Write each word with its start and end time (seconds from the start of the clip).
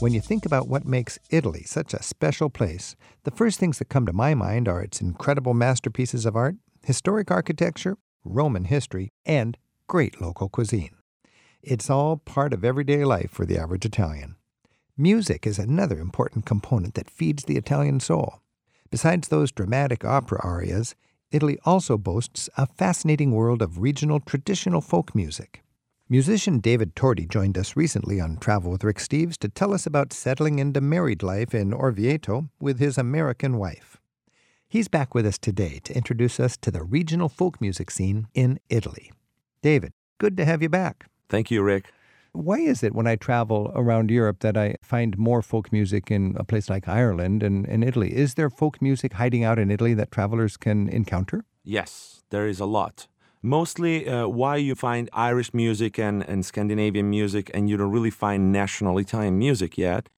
When 0.00 0.14
you 0.14 0.20
think 0.20 0.46
about 0.46 0.68
what 0.68 0.86
makes 0.86 1.18
Italy 1.28 1.64
such 1.64 1.92
a 1.92 2.02
special 2.02 2.48
place, 2.48 2.96
the 3.24 3.30
first 3.30 3.60
things 3.60 3.78
that 3.78 3.90
come 3.90 4.06
to 4.06 4.12
my 4.14 4.34
mind 4.34 4.68
are 4.68 4.80
its 4.80 5.02
incredible 5.02 5.52
masterpieces 5.52 6.24
of 6.24 6.34
art, 6.34 6.56
historic 6.82 7.30
architecture, 7.30 7.98
Roman 8.24 8.64
history, 8.64 9.10
and 9.26 9.58
great 9.86 10.18
local 10.18 10.48
cuisine. 10.48 10.96
It's 11.62 11.90
all 11.90 12.16
part 12.16 12.54
of 12.54 12.64
everyday 12.64 13.04
life 13.04 13.30
for 13.30 13.44
the 13.44 13.58
average 13.58 13.84
Italian. 13.84 14.36
Music 14.96 15.46
is 15.46 15.58
another 15.58 15.98
important 15.98 16.46
component 16.46 16.94
that 16.94 17.10
feeds 17.10 17.44
the 17.44 17.58
Italian 17.58 18.00
soul. 18.00 18.40
Besides 18.90 19.28
those 19.28 19.52
dramatic 19.52 20.06
opera 20.06 20.40
arias, 20.42 20.94
Italy 21.32 21.58
also 21.64 21.98
boasts 21.98 22.48
a 22.56 22.66
fascinating 22.66 23.32
world 23.32 23.62
of 23.62 23.80
regional 23.80 24.20
traditional 24.20 24.80
folk 24.80 25.14
music. 25.14 25.62
Musician 26.08 26.60
David 26.60 26.94
Tordi 26.94 27.26
joined 27.26 27.56
us 27.56 27.74
recently 27.74 28.20
on 28.20 28.36
Travel 28.36 28.70
with 28.70 28.84
Rick 28.84 28.98
Steves 28.98 29.38
to 29.38 29.48
tell 29.48 29.72
us 29.72 29.86
about 29.86 30.12
settling 30.12 30.58
into 30.58 30.80
married 30.80 31.22
life 31.22 31.54
in 31.54 31.72
Orvieto 31.72 32.50
with 32.60 32.78
his 32.78 32.98
American 32.98 33.56
wife. 33.56 33.96
He's 34.68 34.88
back 34.88 35.14
with 35.14 35.26
us 35.26 35.38
today 35.38 35.80
to 35.84 35.96
introduce 35.96 36.38
us 36.38 36.56
to 36.58 36.70
the 36.70 36.82
regional 36.82 37.28
folk 37.28 37.60
music 37.60 37.90
scene 37.90 38.28
in 38.34 38.60
Italy. 38.68 39.10
David, 39.62 39.92
good 40.18 40.36
to 40.36 40.44
have 40.44 40.62
you 40.62 40.68
back. 40.68 41.06
Thank 41.28 41.50
you, 41.50 41.62
Rick. 41.62 41.86
Why 42.32 42.58
is 42.60 42.82
it 42.82 42.94
when 42.94 43.06
I 43.06 43.16
travel 43.16 43.70
around 43.74 44.10
Europe 44.10 44.40
that 44.40 44.56
I 44.56 44.76
find 44.82 45.18
more 45.18 45.42
folk 45.42 45.70
music 45.70 46.10
in 46.10 46.34
a 46.38 46.44
place 46.44 46.70
like 46.70 46.88
Ireland 46.88 47.42
and, 47.42 47.66
and 47.68 47.84
Italy? 47.84 48.16
Is 48.16 48.34
there 48.34 48.48
folk 48.48 48.80
music 48.80 49.12
hiding 49.12 49.44
out 49.44 49.58
in 49.58 49.70
Italy 49.70 49.92
that 49.94 50.10
travelers 50.10 50.56
can 50.56 50.88
encounter? 50.88 51.44
Yes, 51.62 52.22
there 52.30 52.48
is 52.48 52.58
a 52.58 52.64
lot. 52.64 53.06
Mostly, 53.42 54.08
uh, 54.08 54.28
why 54.28 54.56
you 54.56 54.74
find 54.74 55.10
Irish 55.12 55.52
music 55.52 55.98
and, 55.98 56.22
and 56.26 56.46
Scandinavian 56.46 57.10
music 57.10 57.50
and 57.52 57.68
you 57.68 57.76
don't 57.76 57.90
really 57.90 58.10
find 58.10 58.50
national 58.50 58.96
Italian 58.98 59.38
music 59.38 59.76
yet 59.76 60.08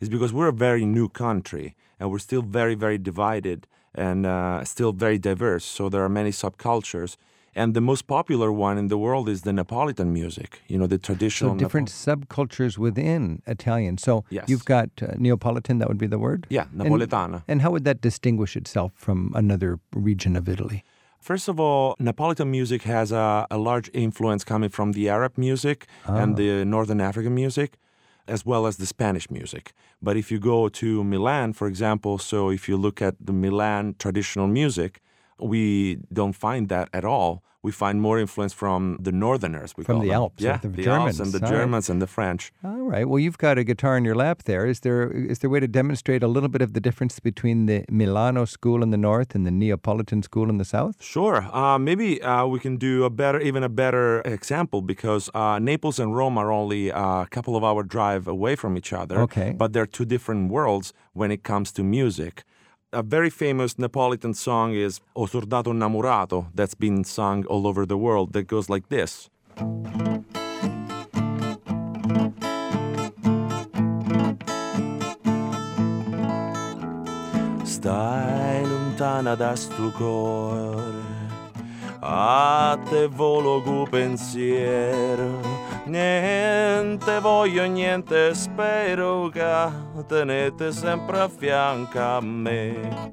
is 0.00 0.08
because 0.08 0.32
we're 0.32 0.48
a 0.48 0.52
very 0.52 0.84
new 0.84 1.08
country 1.08 1.74
and 1.98 2.10
we're 2.10 2.18
still 2.18 2.42
very, 2.42 2.74
very 2.76 2.98
divided 2.98 3.66
and 3.94 4.26
uh, 4.26 4.62
still 4.64 4.92
very 4.92 5.18
diverse. 5.18 5.64
So 5.64 5.88
there 5.88 6.04
are 6.04 6.08
many 6.08 6.30
subcultures. 6.30 7.16
And 7.56 7.74
the 7.74 7.80
most 7.80 8.06
popular 8.06 8.52
one 8.52 8.78
in 8.78 8.88
the 8.88 8.98
world 8.98 9.28
is 9.28 9.42
the 9.42 9.52
Neapolitan 9.52 10.12
music, 10.12 10.60
you 10.66 10.76
know, 10.76 10.86
the 10.86 10.98
traditional. 10.98 11.52
So 11.52 11.58
different 11.58 11.88
subcultures 11.88 12.78
within 12.78 13.42
Italian. 13.46 13.98
So 13.98 14.24
yes. 14.30 14.48
you've 14.48 14.64
got 14.64 14.90
uh, 15.00 15.14
Neapolitan, 15.16 15.78
that 15.78 15.88
would 15.88 15.98
be 15.98 16.08
the 16.08 16.18
word? 16.18 16.46
Yeah, 16.50 16.66
Napoletana. 16.74 17.34
And, 17.34 17.42
and 17.48 17.62
how 17.62 17.70
would 17.70 17.84
that 17.84 18.00
distinguish 18.00 18.56
itself 18.56 18.92
from 18.96 19.32
another 19.34 19.78
region 19.94 20.36
of 20.36 20.48
Italy? 20.48 20.84
First 21.20 21.48
of 21.48 21.58
all, 21.58 21.94
Neapolitan 21.98 22.50
music 22.50 22.82
has 22.82 23.10
a, 23.10 23.46
a 23.50 23.56
large 23.56 23.88
influence 23.94 24.44
coming 24.44 24.68
from 24.68 24.92
the 24.92 25.08
Arab 25.08 25.38
music 25.38 25.86
and 26.04 26.34
ah. 26.34 26.36
the 26.36 26.64
Northern 26.64 27.00
African 27.00 27.34
music, 27.34 27.78
as 28.28 28.44
well 28.44 28.66
as 28.66 28.76
the 28.76 28.84
Spanish 28.84 29.30
music. 29.30 29.72
But 30.02 30.16
if 30.16 30.30
you 30.30 30.38
go 30.38 30.68
to 30.68 31.04
Milan, 31.04 31.54
for 31.54 31.66
example, 31.66 32.18
so 32.18 32.50
if 32.50 32.68
you 32.68 32.76
look 32.76 33.00
at 33.00 33.14
the 33.18 33.32
Milan 33.32 33.94
traditional 33.98 34.48
music, 34.48 35.00
we 35.38 35.98
don't 36.12 36.34
find 36.34 36.68
that 36.68 36.88
at 36.92 37.04
all 37.04 37.42
we 37.64 37.72
find 37.72 38.00
more 38.00 38.20
influence 38.20 38.52
from 38.52 38.98
the 39.00 39.10
Northerners. 39.10 39.72
from 39.72 40.00
the 40.00 40.08
them. 40.08 40.20
Alps, 40.20 40.42
yeah, 40.42 40.58
the, 40.58 40.68
the 40.68 40.82
Germans, 40.82 41.18
Alps 41.18 41.20
and 41.24 41.42
the 41.42 41.48
Germans 41.48 41.88
and 41.88 42.00
the 42.02 42.06
French. 42.06 42.52
All 42.62 42.82
right. 42.92 43.08
Well, 43.08 43.18
you've 43.18 43.38
got 43.38 43.56
a 43.56 43.64
guitar 43.64 43.96
in 43.96 44.04
your 44.04 44.14
lap 44.14 44.42
there. 44.42 44.66
Is 44.66 44.80
there 44.80 45.10
is 45.10 45.38
there 45.38 45.48
a 45.48 45.52
way 45.54 45.60
to 45.60 45.66
demonstrate 45.66 46.22
a 46.22 46.28
little 46.28 46.50
bit 46.50 46.60
of 46.60 46.74
the 46.74 46.80
difference 46.80 47.18
between 47.20 47.64
the 47.64 47.86
Milano 47.88 48.44
school 48.44 48.82
in 48.82 48.90
the 48.90 48.98
north 48.98 49.34
and 49.34 49.46
the 49.46 49.50
Neapolitan 49.50 50.22
school 50.22 50.50
in 50.50 50.58
the 50.58 50.68
south? 50.76 51.02
Sure. 51.02 51.38
Uh, 51.56 51.78
maybe 51.78 52.20
uh, 52.20 52.44
we 52.44 52.60
can 52.60 52.76
do 52.76 53.04
a 53.04 53.10
better, 53.10 53.40
even 53.40 53.62
a 53.62 53.70
better 53.70 54.20
example 54.26 54.82
because 54.82 55.30
uh, 55.32 55.58
Naples 55.58 55.98
and 55.98 56.14
Rome 56.14 56.36
are 56.36 56.52
only 56.52 56.90
a 56.90 57.26
couple 57.30 57.56
of 57.56 57.64
hour 57.64 57.82
drive 57.82 58.28
away 58.28 58.56
from 58.56 58.76
each 58.76 58.92
other. 58.92 59.18
Okay. 59.20 59.54
But 59.56 59.72
they're 59.72 59.86
two 59.98 60.04
different 60.04 60.50
worlds 60.50 60.92
when 61.14 61.30
it 61.30 61.42
comes 61.42 61.72
to 61.72 61.82
music 61.82 62.44
a 62.94 63.02
very 63.02 63.28
famous 63.28 63.76
Neapolitan 63.76 64.34
song 64.34 64.72
is 64.72 65.00
O 65.16 65.26
Soldato 65.26 65.72
Innamorato 65.72 66.46
that's 66.54 66.74
been 66.74 67.04
sung 67.04 67.44
all 67.46 67.66
over 67.66 67.84
the 67.84 67.98
world 67.98 68.32
that 68.32 68.46
goes 68.46 68.70
like 68.70 68.88
this. 68.88 69.28
Stai 77.64 78.62
lontana 78.62 79.34
da 79.36 79.54
a 82.04 82.78
te 82.90 83.06
volo 83.06 83.60
gu 83.62 83.86
pensiero 83.86 85.40
Niente 85.86 87.20
voglio, 87.20 87.66
niente 87.66 88.34
spero 88.34 89.28
che 89.28 89.70
tenete 90.06 90.72
sempre 90.72 91.20
a 91.20 91.28
fianco 91.28 91.98
a 91.98 92.20
me. 92.22 93.12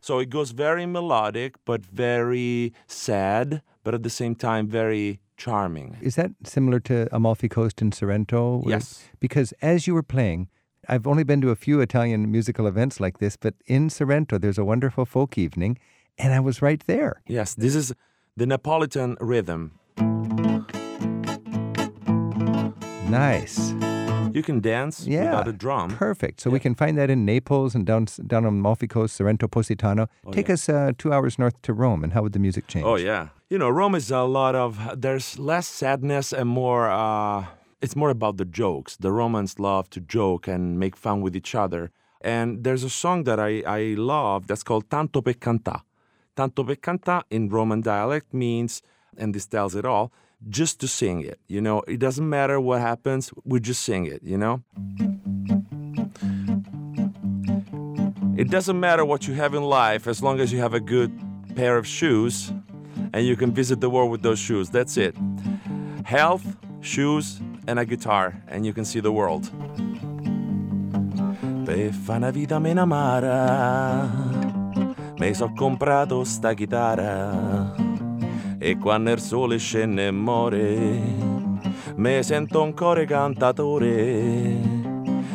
So 0.00 0.18
it 0.18 0.28
goes 0.28 0.50
very 0.50 0.86
melodic, 0.86 1.54
but 1.64 1.86
very 1.86 2.72
sad, 2.88 3.62
but 3.84 3.94
at 3.94 4.02
the 4.02 4.10
same 4.10 4.34
time 4.34 4.66
very 4.66 5.20
charming. 5.36 5.96
Is 6.00 6.16
that 6.16 6.32
similar 6.42 6.80
to 6.80 7.08
Amalfi 7.12 7.48
Coast 7.48 7.80
in 7.80 7.92
Sorrento? 7.92 8.64
Yes. 8.66 9.04
Because 9.20 9.52
as 9.62 9.86
you 9.86 9.94
were 9.94 10.02
playing, 10.02 10.48
I've 10.88 11.06
only 11.06 11.22
been 11.22 11.40
to 11.42 11.50
a 11.50 11.56
few 11.56 11.80
Italian 11.80 12.32
musical 12.32 12.66
events 12.66 12.98
like 12.98 13.18
this, 13.18 13.36
but 13.36 13.54
in 13.66 13.88
Sorrento 13.88 14.36
there's 14.36 14.58
a 14.58 14.64
wonderful 14.64 15.04
folk 15.04 15.38
evening, 15.38 15.78
and 16.18 16.34
I 16.34 16.40
was 16.40 16.60
right 16.60 16.82
there. 16.86 17.22
Yes, 17.26 17.54
this 17.54 17.74
is 17.74 17.94
the 18.36 18.46
Neapolitan 18.46 19.16
rhythm. 19.20 19.78
Nice. 23.08 23.72
You 24.34 24.42
can 24.42 24.60
dance 24.60 25.06
yeah, 25.06 25.24
without 25.24 25.48
a 25.48 25.52
drum. 25.52 25.90
Perfect. 25.90 26.40
So 26.40 26.50
yeah. 26.50 26.54
we 26.54 26.60
can 26.60 26.74
find 26.74 26.98
that 26.98 27.08
in 27.08 27.24
Naples 27.24 27.74
and 27.74 27.86
down 27.86 28.06
down 28.26 28.44
on 28.44 28.58
Amalfi 28.58 28.86
Coast, 28.86 29.16
Sorrento 29.16 29.48
Positano. 29.48 30.08
Oh, 30.26 30.32
Take 30.32 30.48
yeah. 30.48 30.54
us 30.54 30.68
uh, 30.68 30.92
two 30.98 31.12
hours 31.12 31.38
north 31.38 31.60
to 31.62 31.72
Rome, 31.72 32.04
and 32.04 32.12
how 32.12 32.22
would 32.22 32.34
the 32.34 32.38
music 32.38 32.66
change? 32.66 32.84
Oh 32.84 32.96
yeah, 32.96 33.28
you 33.48 33.58
know 33.58 33.70
Rome 33.70 33.94
is 33.94 34.10
a 34.10 34.22
lot 34.22 34.54
of 34.54 34.78
there's 35.00 35.38
less 35.38 35.66
sadness 35.66 36.32
and 36.32 36.48
more. 36.48 36.90
Uh, 36.90 37.46
it's 37.80 37.96
more 37.96 38.10
about 38.10 38.36
the 38.36 38.44
jokes. 38.44 38.96
The 38.96 39.12
Romans 39.12 39.58
love 39.58 39.88
to 39.90 40.00
joke 40.00 40.46
and 40.46 40.78
make 40.78 40.96
fun 40.96 41.22
with 41.22 41.34
each 41.34 41.54
other. 41.54 41.90
And 42.20 42.64
there's 42.64 42.82
a 42.82 42.90
song 42.90 43.24
that 43.24 43.38
I, 43.38 43.62
I 43.64 43.94
love 43.96 44.48
that's 44.48 44.64
called 44.64 44.90
Tanto 44.90 45.22
per 45.22 45.34
cantà. 45.34 45.82
Tanto 46.38 46.62
per 46.62 46.78
cantà 46.78 47.24
in 47.30 47.48
Roman 47.48 47.80
dialect 47.80 48.32
means, 48.32 48.80
and 49.16 49.34
this 49.34 49.44
tells 49.44 49.74
it 49.74 49.84
all, 49.84 50.12
just 50.48 50.78
to 50.78 50.86
sing 50.86 51.20
it. 51.20 51.40
You 51.48 51.60
know, 51.60 51.82
it 51.88 51.98
doesn't 51.98 52.28
matter 52.28 52.60
what 52.60 52.80
happens, 52.80 53.32
we 53.44 53.58
just 53.58 53.82
sing 53.82 54.06
it, 54.06 54.22
you 54.22 54.38
know? 54.38 54.62
It 58.36 58.50
doesn't 58.50 58.78
matter 58.78 59.04
what 59.04 59.26
you 59.26 59.34
have 59.34 59.52
in 59.52 59.64
life 59.64 60.06
as 60.06 60.22
long 60.22 60.38
as 60.38 60.52
you 60.52 60.60
have 60.60 60.74
a 60.74 60.80
good 60.80 61.10
pair 61.56 61.76
of 61.76 61.88
shoes 61.88 62.52
and 63.12 63.26
you 63.26 63.34
can 63.34 63.52
visit 63.52 63.80
the 63.80 63.90
world 63.90 64.12
with 64.12 64.22
those 64.22 64.38
shoes. 64.38 64.70
That's 64.70 64.96
it. 64.96 65.16
Health, 66.04 66.46
shoes, 66.82 67.40
and 67.66 67.80
a 67.80 67.84
guitar, 67.84 68.40
and 68.46 68.64
you 68.64 68.72
can 68.72 68.84
see 68.84 69.00
the 69.00 69.10
world. 69.10 69.50
Per 71.64 71.90
fa 71.90 72.14
una 72.14 72.30
vita 72.30 72.60
meno 72.60 72.82
amara, 72.82 74.27
mi 75.28 75.34
so 75.34 75.52
comprato 75.54 76.24
sta 76.24 76.54
chitarra. 76.54 77.74
e 78.58 78.78
quando 78.78 79.10
il 79.10 79.20
sole 79.20 79.58
scende 79.58 80.06
e 80.06 80.10
muore 80.10 81.00
mi 81.96 82.22
sento 82.22 82.62
un 82.62 82.72
core 82.72 83.04
cantatore. 83.04 84.56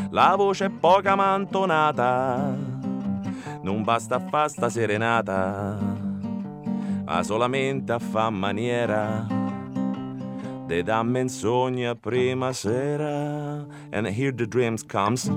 La 0.09 0.33
voce 0.35 0.65
è 0.65 0.69
poca 0.69 1.15
mantonata 1.15 2.55
non 3.61 3.83
basta 3.83 4.15
a 4.15 4.19
fa 4.19 4.47
sta 4.47 4.67
serenata 4.67 5.77
ma 7.05 7.21
solamente 7.21 7.91
a 7.91 7.99
fa 7.99 8.31
maniera. 8.31 9.27
De 10.65 10.81
da 10.81 11.03
menzogna 11.03 11.93
prima 11.93 12.51
sera 12.51 13.63
and 13.91 14.07
here 14.07 14.33
the 14.33 14.47
dreams 14.47 14.83
comes 14.83 15.29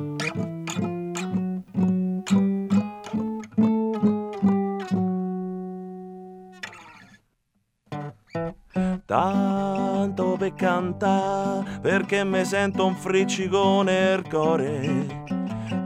cantare 10.57 11.79
perché 11.81 12.25
mi 12.25 12.45
sento 12.45 12.85
un 12.87 12.97
friccicone 12.97 13.93
nel 13.93 14.29
cuore. 14.29 15.25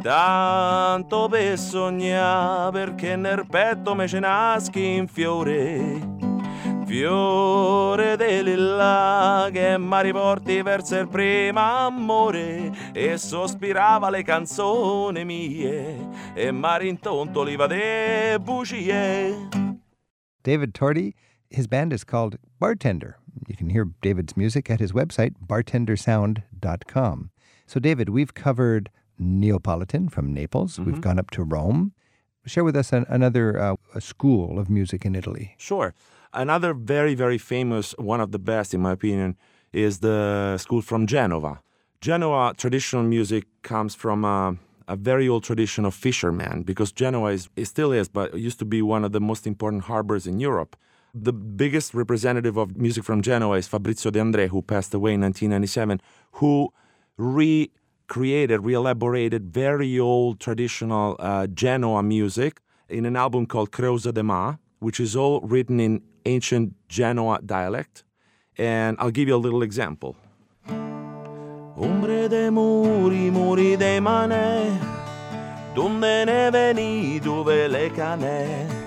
Tanto 0.03 1.29
per 1.29 1.59
sognare 1.59 2.71
perché 2.71 3.17
nel 3.17 3.45
petto 3.47 3.95
mi 3.95 4.09
ce 4.09 4.19
naschi 4.21 4.95
in 4.95 5.07
fiore. 5.07 6.19
Fiore 6.87 8.17
di 8.17 8.43
lilla 8.43 9.49
che 9.53 9.79
mi 9.79 10.03
riporti 10.03 10.63
verso 10.63 10.97
il 10.97 11.09
primo 11.09 11.61
amore. 11.61 12.73
E 12.93 13.17
sospirava 13.19 14.11
le 14.11 14.23
canzoni 14.23 15.25
mie 15.25 16.09
e 16.35 16.51
mi 16.51 16.79
rintonto 16.79 17.41
l'oliva 17.41 17.67
de 17.67 18.39
bugie. 18.41 19.49
David 20.43 20.71
Torti 20.73 21.15
His 21.50 21.67
band 21.67 21.93
is 21.93 22.05
called 22.05 22.38
Bartender. 22.61 23.17
You 23.49 23.56
can 23.56 23.70
hear 23.70 23.88
David's 24.00 24.37
music 24.37 24.70
at 24.70 24.81
his 24.81 24.93
website, 24.93 25.35
bartendersound.com. 25.44 27.31
So, 27.67 27.81
David, 27.81 28.08
we've 28.08 28.35
covered 28.35 28.91
Neapolitan 29.19 30.08
from 30.08 30.32
Naples. 30.32 30.75
Mm-hmm. 30.75 30.85
We've 30.85 31.00
gone 31.00 31.19
up 31.19 31.31
to 31.32 31.43
Rome. 31.43 31.93
Share 32.47 32.64
with 32.64 32.76
us 32.76 32.93
an, 32.93 33.05
another 33.08 33.58
uh, 33.58 33.76
school 33.99 34.58
of 34.58 34.70
music 34.70 35.05
in 35.05 35.14
Italy. 35.14 35.55
Sure. 35.58 35.93
Another 36.32 36.73
very, 36.73 37.14
very 37.14 37.38
famous, 37.38 37.93
one 37.99 38.20
of 38.20 38.31
the 38.31 38.38
best, 38.38 38.73
in 38.73 38.81
my 38.81 38.93
opinion, 38.93 39.37
is 39.73 39.99
the 39.99 40.56
school 40.58 40.81
from 40.81 41.06
Genova. 41.06 41.61
Genoa 42.00 42.55
traditional 42.56 43.02
music 43.02 43.44
comes 43.62 43.94
from 43.94 44.25
a, 44.25 44.56
a 44.88 44.97
very 44.97 45.29
old 45.29 45.44
tradition 45.44 45.85
of 45.85 45.94
fishermen 45.94 46.62
because 46.62 46.93
Genoa 46.93 47.32
is, 47.32 47.49
it 47.56 47.67
still 47.67 47.93
is, 47.93 48.08
but 48.08 48.32
it 48.32 48.41
used 48.41 48.58
to 48.61 48.64
be 48.64 48.81
one 48.81 49.05
of 49.05 49.12
the 49.12 49.20
most 49.20 49.47
important 49.47 49.85
harbors 49.85 50.26
in 50.26 50.41
Europe. 50.41 50.76
The 51.15 51.33
biggest 51.33 51.93
representative 51.93 52.57
of 52.57 52.77
music 52.77 53.03
from 53.03 53.21
Genoa 53.21 53.57
is 53.57 53.67
Fabrizio 53.67 54.12
De 54.12 54.21
André, 54.21 54.49
who 54.49 54.62
passed 54.62 54.95
away 54.95 55.15
in 55.15 55.21
1997, 55.21 56.01
who 56.33 56.73
recreated, 57.17 58.65
re-elaborated 58.65 59.53
very 59.53 59.99
old 59.99 60.39
traditional 60.39 61.17
uh, 61.19 61.49
Genoa 61.49 62.03
music 62.05 62.61
in 62.89 63.07
an 63.07 63.17
album 63.17 63.47
called 63.47 63.73
Crêuza 63.73 64.12
de 64.12 64.23
mä, 64.23 64.59
which 64.79 65.01
is 65.01 65.17
all 65.17 65.41
written 65.41 65.81
in 65.81 66.01
ancient 66.27 66.75
Genoa 66.89 67.41
dialect. 67.45 68.05
And 68.57 68.97
I'll 69.01 69.11
give 69.11 69.27
you 69.27 69.35
a 69.35 69.43
little 69.43 69.62
example. 69.62 70.17
Ombre 71.77 72.29
de 72.29 72.51
muri, 72.51 73.31
muri 73.31 73.77
de 73.77 74.01
mane, 74.01 74.79
donde 75.75 76.25
ne 76.27 76.51
veni, 76.51 77.19
dove 77.19 77.69
le 77.69 77.91
cane. 77.91 78.80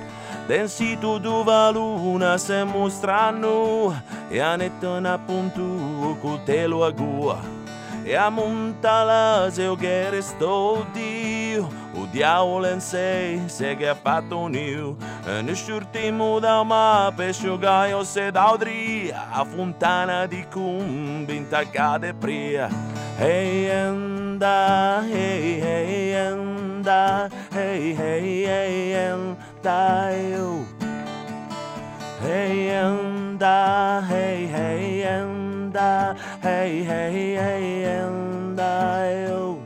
Densito 0.48 1.20
do 1.20 1.44
valuna 1.44 2.38
se 2.38 2.66
mostra 2.66 3.34
E 4.30 4.42
a 4.42 4.58
netana 4.58 5.18
puntu 5.18 6.18
cutelo 6.22 6.84
agua 6.84 7.40
E 8.06 8.14
a 8.14 8.30
montalaz 8.30 9.58
eu 9.58 9.78
quero 9.78 10.18
estou 10.18 10.86
dio 10.94 11.70
O 11.96 12.06
diavolo 12.08 12.68
em 12.68 12.82
sei 12.82 13.42
segue 13.48 13.88
a 13.88 13.96
patonil 13.96 14.98
Neste 15.46 15.72
último 15.72 16.42
da 16.42 16.62
uma 16.62 17.14
peixe 17.16 17.48
ganho 17.58 18.04
se 18.04 18.30
dá 18.30 18.48
A 19.32 19.46
fontana 19.46 20.28
de 20.28 20.44
cum 20.48 21.24
bem 21.26 21.46
tacada 21.46 22.08
de 22.08 22.14
pria. 22.14 22.70
Ei 23.18 23.72
anda, 23.72 25.04
ei, 25.10 25.62
ei 25.62 26.16
anda 26.16 26.53
hey 26.84 27.94
hey 27.94 28.44
hey 28.44 28.94
anda 28.94 30.12
eu. 30.14 30.38
Oh. 30.38 30.68
Hey 32.22 32.70
anda, 32.70 34.06
hey 34.08 34.46
hey 34.48 35.04
anda, 35.04 36.18
hey 36.42 36.84
hey 36.84 37.36
hey 37.36 37.86
anda 37.86 39.28
eu. 39.28 39.34
Oh. 39.34 39.64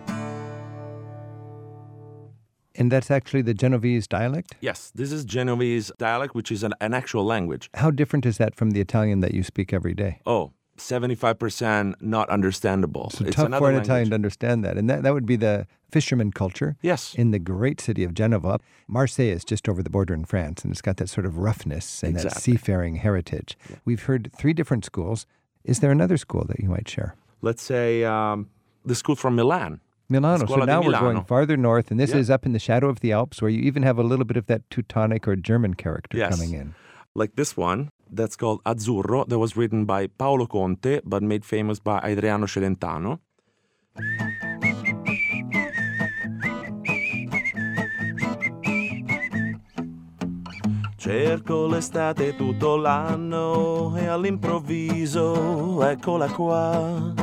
And 2.80 2.92
that's 2.92 3.10
actually 3.10 3.42
the 3.42 3.56
Genovese 3.56 4.08
dialect? 4.08 4.56
Yes, 4.62 4.92
this 4.94 5.12
is 5.12 5.26
Genovese 5.26 5.92
dialect, 5.98 6.36
which 6.36 6.52
is 6.52 6.62
an, 6.62 6.76
an 6.80 6.94
actual 6.94 7.24
language. 7.24 7.72
How 7.74 7.90
different 7.90 8.26
is 8.26 8.38
that 8.38 8.56
from 8.56 8.70
the 8.72 8.80
Italian 8.82 9.22
that 9.22 9.34
you 9.34 9.42
speak 9.42 9.74
every 9.74 9.96
day? 9.96 10.22
Oh, 10.28 10.52
75% 10.78 11.96
not 12.02 12.30
understandable. 12.30 13.10
So 13.10 13.26
it's 13.26 13.36
tough 13.36 13.50
for 13.50 13.56
an 13.56 13.62
language. 13.62 13.84
Italian 13.84 14.10
to 14.10 14.16
understand 14.16 14.64
that. 14.64 14.78
And 14.78 14.90
that, 14.90 15.04
that 15.04 15.14
would 15.14 15.26
be 15.26 15.36
the 15.36 15.68
fisherman 15.92 16.32
culture 16.32 16.76
Yes. 16.82 17.14
in 17.16 17.32
the 17.32 17.40
great 17.40 17.80
city 17.82 18.04
of 18.04 18.14
Genova. 18.14 18.60
Marseille 18.88 19.26
is 19.30 19.44
just 19.46 19.68
over 19.70 19.82
the 19.84 19.90
border 19.90 20.14
in 20.14 20.26
France, 20.26 20.64
and 20.64 20.72
it's 20.72 20.82
got 20.82 20.98
that 20.98 21.10
sort 21.10 21.26
of 21.26 21.38
roughness 21.38 22.04
and 22.04 22.16
that 22.18 22.34
seafaring 22.38 22.96
heritage. 22.96 23.58
We've 23.86 24.04
heard 24.04 24.32
three 24.38 24.54
different 24.54 24.86
schools. 24.86 25.26
Is 25.64 25.80
there 25.80 25.92
another 25.92 26.18
school 26.18 26.46
that 26.48 26.60
you 26.60 26.70
might 26.70 26.88
share? 26.90 27.16
Let's 27.42 27.62
say 27.62 28.04
um, 28.04 28.50
the 28.86 28.96
school 28.96 29.16
from 29.16 29.36
Milan. 29.36 29.82
Milano. 30.10 30.46
So 30.46 30.56
now 30.64 30.82
we're 30.82 30.92
going 30.98 31.22
farther 31.26 31.58
north, 31.58 31.92
and 31.92 32.00
this 32.00 32.12
Yeah. 32.12 32.18
is 32.18 32.30
up 32.30 32.46
in 32.46 32.54
the 32.54 32.60
shadow 32.60 32.88
of 32.88 33.02
the 33.02 33.12
Alps, 33.12 33.42
where 33.42 33.50
you 33.52 33.60
even 33.64 33.84
have 33.84 33.98
a 33.98 34.04
little 34.04 34.24
bit 34.24 34.38
of 34.38 34.46
that 34.46 34.62
Teutonic 34.70 35.28
or 35.28 35.36
German 35.36 35.74
character 35.74 36.18
Yes. 36.18 36.34
coming 36.34 36.54
in. 36.54 36.76
like 37.14 37.36
this 37.36 37.58
one 37.58 37.90
that's 38.12 38.36
called 38.36 38.62
Azzurro, 38.64 39.28
that 39.28 39.38
was 39.38 39.56
written 39.56 39.86
by 39.86 40.08
Paolo 40.08 40.46
Conte 40.46 41.02
but 41.04 41.24
made 41.24 41.44
famous 41.46 41.80
by 41.80 42.00
Adriano 42.04 42.46
Celentano. 42.46 43.20
Cerco 50.98 51.68
l'estate 51.68 52.36
tutto 52.36 52.76
l'anno 52.76 53.96
e 53.96 54.08
all'improvviso 54.08 55.82
eccola 55.84 56.28
qua. 56.30 57.14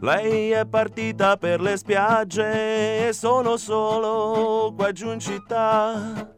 Lei 0.00 0.50
è 0.50 0.66
partita 0.66 1.36
per 1.36 1.60
le 1.60 1.76
spiagge 1.76 3.06
e 3.06 3.12
sono 3.12 3.56
solo 3.56 4.72
qua 4.74 4.90
giù 4.90 5.12
in 5.12 5.20
città. 5.20 6.34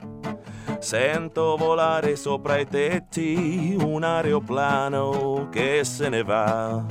Sento 0.84 1.56
volare 1.56 2.14
sopra 2.14 2.58
i 2.58 2.68
tetti 2.68 3.74
un 3.80 4.04
aeroplano 4.04 5.48
che 5.50 5.82
se 5.82 6.10
ne 6.10 6.22
va. 6.22 6.84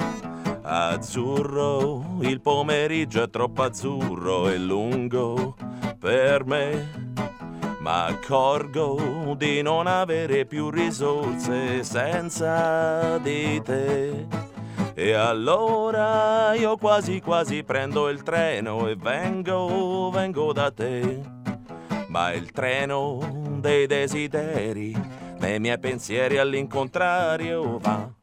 Azzurro, 0.64 2.18
il 2.22 2.42
pomeriggio 2.42 3.22
è 3.22 3.30
troppo 3.30 3.62
azzurro 3.62 4.50
e 4.50 4.58
lungo 4.58 5.56
per 6.00 6.44
me. 6.44 7.12
Ma 7.82 8.06
accorgo 8.06 9.36
di 9.38 9.62
non 9.62 9.86
avere 9.86 10.46
più 10.46 10.72
risorse 10.72 11.84
senza 11.84 13.20
di 13.20 13.62
te. 13.62 14.26
E 14.96 15.14
allora 15.14 16.56
io 16.56 16.78
quasi 16.78 17.22
quasi 17.22 17.64
prendo 17.64 18.10
il 18.10 18.24
treno 18.24 18.88
e 18.88 18.96
vengo, 18.96 20.10
vengo 20.12 20.52
da 20.52 20.72
te 20.72 21.42
ma 22.14 22.32
il 22.32 22.52
treno 22.52 23.58
dei 23.60 23.88
desideri, 23.88 24.96
nei 25.40 25.60
miei 25.60 25.80
pensieri 25.80 26.38
all'incontrario 26.38 27.80
va. 27.80 28.14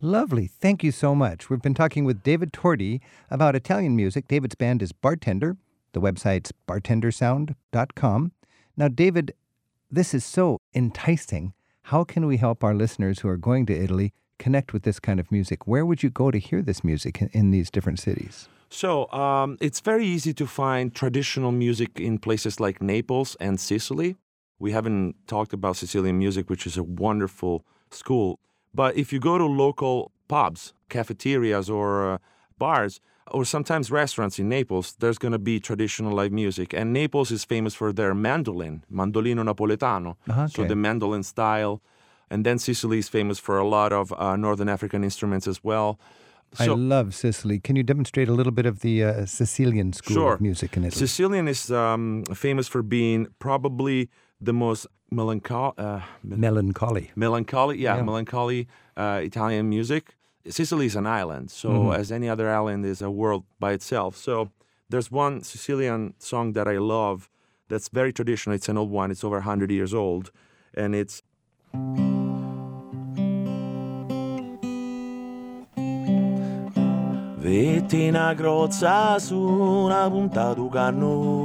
Lovely. 0.00 0.46
Thank 0.48 0.82
you 0.82 0.90
so 0.90 1.14
much. 1.14 1.50
We've 1.50 1.60
been 1.60 1.74
talking 1.74 2.06
with 2.06 2.22
David 2.22 2.52
Tordi 2.54 3.00
about 3.30 3.54
Italian 3.54 3.94
music. 3.96 4.28
David's 4.28 4.54
band 4.54 4.80
is 4.80 4.92
Bartender. 4.92 5.58
The 5.92 6.00
website's 6.00 6.52
bartendersound.com. 6.66 8.32
Now, 8.78 8.88
David, 8.88 9.34
this 9.90 10.14
is 10.14 10.24
so 10.24 10.56
enticing. 10.74 11.52
How 11.92 12.02
can 12.02 12.26
we 12.26 12.38
help 12.38 12.64
our 12.64 12.74
listeners 12.74 13.18
who 13.18 13.28
are 13.28 13.36
going 13.36 13.66
to 13.66 13.78
Italy 13.78 14.14
connect 14.38 14.72
with 14.72 14.84
this 14.84 14.98
kind 14.98 15.20
of 15.20 15.30
music? 15.30 15.66
Where 15.66 15.84
would 15.84 16.02
you 16.02 16.08
go 16.08 16.30
to 16.30 16.38
hear 16.38 16.62
this 16.62 16.82
music 16.82 17.20
in 17.32 17.50
these 17.50 17.70
different 17.70 18.00
cities? 18.00 18.48
So 18.74 19.08
um, 19.12 19.56
it's 19.60 19.78
very 19.78 20.04
easy 20.04 20.34
to 20.34 20.46
find 20.48 20.92
traditional 20.92 21.52
music 21.52 22.00
in 22.00 22.18
places 22.18 22.58
like 22.58 22.82
Naples 22.82 23.36
and 23.38 23.60
Sicily. 23.60 24.16
We 24.58 24.72
haven't 24.72 25.14
talked 25.28 25.52
about 25.52 25.76
Sicilian 25.76 26.18
music, 26.18 26.50
which 26.50 26.66
is 26.66 26.76
a 26.76 26.82
wonderful 26.82 27.64
school. 27.92 28.40
But 28.74 28.96
if 28.96 29.12
you 29.12 29.20
go 29.20 29.38
to 29.38 29.46
local 29.46 30.10
pubs, 30.26 30.74
cafeterias, 30.88 31.70
or 31.70 32.14
uh, 32.14 32.18
bars, 32.58 33.00
or 33.30 33.44
sometimes 33.44 33.92
restaurants 33.92 34.40
in 34.40 34.48
Naples, 34.48 34.96
there's 34.98 35.18
going 35.18 35.32
to 35.32 35.38
be 35.38 35.60
traditional 35.60 36.12
live 36.12 36.32
music. 36.32 36.74
And 36.74 36.92
Naples 36.92 37.30
is 37.30 37.44
famous 37.44 37.74
for 37.74 37.92
their 37.92 38.12
mandolin, 38.12 38.82
mandolino 38.90 39.44
napoletano. 39.44 40.16
Ah, 40.28 40.46
So 40.46 40.64
the 40.64 40.74
mandolin 40.74 41.22
style. 41.22 41.80
And 42.28 42.44
then 42.44 42.58
Sicily 42.58 42.98
is 42.98 43.08
famous 43.08 43.38
for 43.38 43.56
a 43.56 43.68
lot 43.68 43.92
of 43.92 44.12
uh, 44.12 44.34
Northern 44.34 44.68
African 44.68 45.04
instruments 45.04 45.46
as 45.46 45.62
well. 45.62 46.00
I 46.58 46.66
love 46.66 47.14
Sicily. 47.14 47.58
Can 47.58 47.76
you 47.76 47.82
demonstrate 47.82 48.28
a 48.28 48.32
little 48.32 48.52
bit 48.52 48.66
of 48.66 48.80
the 48.80 49.02
uh, 49.04 49.26
Sicilian 49.26 49.92
school 49.92 50.14
Sure. 50.14 50.34
of 50.34 50.40
music 50.40 50.76
in 50.76 50.84
Italy? 50.84 50.98
Sicilian 51.06 51.48
is 51.48 51.70
um, 51.70 52.24
famous 52.34 52.68
for 52.68 52.82
being 52.82 53.26
probably 53.38 54.08
the 54.40 54.52
most 54.52 54.86
melancholy, 55.10 55.74
uh, 55.78 56.00
mel- 56.22 56.38
Melancholy. 56.38 57.10
melancholy, 57.16 57.78
yeah, 57.78 57.96
Yeah. 57.96 58.02
melancholy 58.02 58.68
uh, 58.96 59.20
Italian 59.22 59.68
music. 59.68 60.14
Sicily 60.48 60.86
is 60.86 60.96
an 60.96 61.06
island, 61.06 61.50
so 61.50 61.68
Mm-hmm. 61.68 62.00
as 62.00 62.12
any 62.12 62.28
other 62.28 62.48
island 62.50 62.84
is 62.84 63.00
a 63.02 63.10
world 63.10 63.44
by 63.58 63.72
itself. 63.72 64.16
So 64.16 64.50
there's 64.90 65.10
one 65.10 65.42
Sicilian 65.42 66.14
song 66.18 66.52
that 66.52 66.68
I 66.68 66.78
love 66.78 67.28
that's 67.68 67.88
very 67.88 68.12
traditional. 68.12 68.54
It's 68.54 68.68
an 68.68 68.76
old 68.78 68.90
one. 68.90 69.10
It's 69.10 69.24
over 69.24 69.36
100 69.38 69.70
years 69.70 69.92
old, 69.94 70.30
and 70.74 70.94
it's 70.94 71.22
Vetti 77.44 78.08
una 78.08 78.32
crozza 78.34 79.18
su 79.18 79.36
una 79.36 80.08
punta 80.08 80.54
di 80.54 80.66
cannoni. 80.72 81.36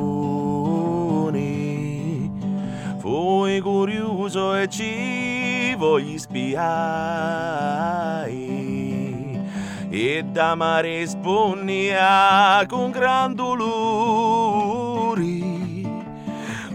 Fui 3.00 3.60
curioso 3.60 4.56
e 4.56 4.70
ci 4.70 5.76
voglio 5.76 6.18
spiare. 6.18 6.48
E 9.90 10.24
da 10.32 10.56
mare 10.56 11.06
spugna 11.06 12.66
con 12.66 12.92
gran 12.92 13.36
dolore. 13.36 13.68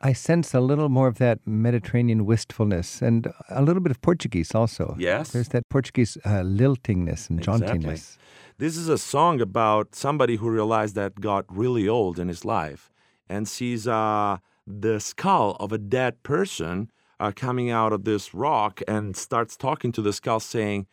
I 0.00 0.12
sense 0.14 0.54
a 0.54 0.60
little 0.60 0.88
more 0.88 1.08
of 1.08 1.18
that 1.18 1.38
Mediterranean 1.46 2.24
wistfulness 2.24 3.02
and 3.02 3.30
a 3.50 3.62
little 3.62 3.82
bit 3.82 3.90
of 3.90 4.00
Portuguese 4.00 4.54
also. 4.54 4.96
Yes. 4.98 5.32
There's 5.32 5.48
that 5.48 5.68
Portuguese 5.68 6.16
uh, 6.24 6.42
liltingness 6.42 7.28
and 7.28 7.40
Exactly. 7.40 7.66
jauntiness. 7.80 8.16
This 8.56 8.76
is 8.78 8.88
a 8.88 8.96
song 8.96 9.40
about 9.40 9.94
somebody 9.94 10.36
who 10.36 10.48
realized 10.48 10.94
that 10.94 11.20
got 11.20 11.44
really 11.48 11.86
old 11.86 12.18
in 12.18 12.28
his 12.28 12.44
life 12.44 12.90
and 13.28 13.46
sees 13.46 13.86
uh, 13.86 14.38
the 14.66 14.98
skull 14.98 15.56
of 15.60 15.72
a 15.72 15.78
dead 15.78 16.22
person 16.22 16.90
uh, 17.20 17.32
coming 17.34 17.70
out 17.70 17.92
of 17.92 18.04
this 18.04 18.32
rock 18.34 18.80
and 18.88 19.14
starts 19.16 19.56
talking 19.56 19.92
to 19.92 20.00
the 20.02 20.12
skull, 20.12 20.40
saying, 20.40 20.86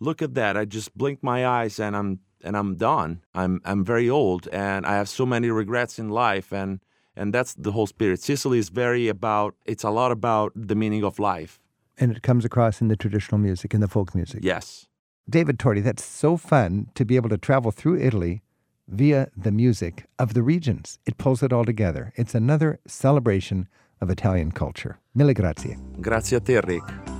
"Look 0.00 0.22
at 0.22 0.34
that! 0.34 0.56
I 0.56 0.64
just 0.64 0.96
blinked 0.96 1.22
my 1.22 1.46
eyes 1.46 1.80
and 1.80 1.96
I'm 1.96 2.20
and 2.42 2.56
I'm 2.56 2.76
done. 2.76 3.22
I'm 3.34 3.60
I'm 3.64 3.84
very 3.84 4.08
old 4.10 4.48
and 4.52 4.86
I 4.86 4.94
have 4.96 5.08
so 5.08 5.26
many 5.26 5.50
regrets 5.50 5.98
in 5.98 6.08
life 6.08 6.52
and 6.52 6.80
and 7.16 7.32
that's 7.32 7.54
the 7.54 7.72
whole 7.72 7.86
spirit. 7.86 8.20
Sicily 8.20 8.58
is 8.58 8.68
very 8.68 9.08
about. 9.08 9.54
It's 9.64 9.84
a 9.84 9.90
lot 9.90 10.12
about 10.12 10.52
the 10.54 10.74
meaning 10.74 11.04
of 11.04 11.18
life. 11.18 11.58
And 11.98 12.12
it 12.12 12.22
comes 12.22 12.44
across 12.44 12.82
in 12.82 12.88
the 12.88 12.96
traditional 12.96 13.38
music, 13.38 13.72
in 13.74 13.80
the 13.80 13.88
folk 13.88 14.14
music. 14.14 14.40
Yes." 14.42 14.86
David 15.28 15.58
Tordi, 15.58 15.82
that's 15.82 16.04
so 16.04 16.36
fun 16.36 16.88
to 16.94 17.04
be 17.04 17.16
able 17.16 17.30
to 17.30 17.38
travel 17.38 17.72
through 17.72 17.98
Italy 17.98 18.42
via 18.86 19.28
the 19.36 19.50
music 19.50 20.04
of 20.18 20.34
the 20.34 20.42
regions. 20.42 20.98
It 21.04 21.18
pulls 21.18 21.42
it 21.42 21.52
all 21.52 21.64
together. 21.64 22.12
It's 22.14 22.34
another 22.34 22.78
celebration 22.86 23.66
of 24.00 24.10
Italian 24.10 24.52
culture. 24.52 24.98
Mille 25.14 25.34
grazie. 25.34 25.76
Grazie 26.00 26.36
a 26.36 26.40
te, 26.40 26.60
Rick. 26.60 27.15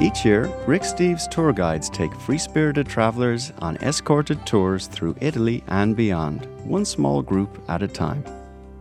Each 0.00 0.24
year, 0.24 0.50
Rick 0.66 0.82
Steves 0.82 1.30
tour 1.30 1.52
guides 1.52 1.88
take 1.88 2.12
free 2.14 2.38
spirited 2.38 2.88
travelers 2.88 3.52
on 3.60 3.76
escorted 3.78 4.44
tours 4.46 4.88
through 4.88 5.16
Italy 5.20 5.62
and 5.68 5.94
beyond, 5.94 6.46
one 6.64 6.84
small 6.84 7.22
group 7.22 7.62
at 7.68 7.82
a 7.82 7.88
time. 7.88 8.24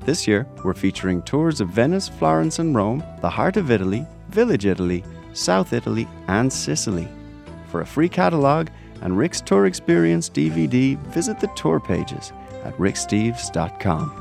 This 0.03 0.27
year, 0.27 0.47
we're 0.63 0.73
featuring 0.73 1.21
tours 1.21 1.61
of 1.61 1.69
Venice, 1.69 2.07
Florence, 2.09 2.57
and 2.57 2.75
Rome, 2.75 3.03
the 3.21 3.29
heart 3.29 3.57
of 3.57 3.69
Italy, 3.69 4.05
Village 4.29 4.65
Italy, 4.65 5.03
South 5.33 5.73
Italy, 5.73 6.07
and 6.27 6.51
Sicily. 6.51 7.07
For 7.67 7.81
a 7.81 7.85
free 7.85 8.09
catalogue 8.09 8.71
and 9.01 9.17
Rick's 9.17 9.41
Tour 9.41 9.67
Experience 9.67 10.29
DVD, 10.29 10.97
visit 11.13 11.39
the 11.39 11.51
tour 11.55 11.79
pages 11.79 12.33
at 12.63 12.75
ricksteves.com. 12.77 14.20